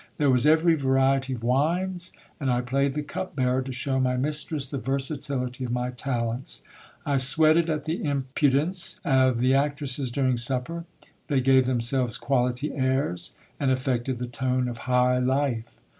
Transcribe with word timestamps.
There 0.17 0.31
was 0.31 0.47
every 0.47 0.73
variety 0.73 1.33
of 1.33 1.43
wines, 1.43 2.11
and 2.39 2.49
I 2.49 2.61
played 2.61 2.93
the 2.93 3.03
cup 3.03 3.35
bearer, 3.35 3.61
to 3.61 3.71
show 3.71 3.99
my 3.99 4.17
mistress 4.17 4.67
the 4.67 4.79
versatility 4.79 5.63
of 5.63 5.71
my 5.71 5.91
talents. 5.91 6.63
I 7.05 7.17
sweated 7.17 7.69
at 7.69 7.85
the 7.85 8.03
impudence 8.05 8.99
of 9.05 9.41
the 9.41 9.53
actresses 9.53 10.09
during 10.09 10.37
supper; 10.37 10.85
they 11.27 11.39
gave 11.39 11.67
themselves 11.67 12.17
quality 12.17 12.73
airs, 12.73 13.35
and 13.59 13.69
affected 13.69 14.17
the 14.17 14.25
tone 14.25 14.67
of 14.67 14.79
high 14.89 15.19
life. 15.19 15.75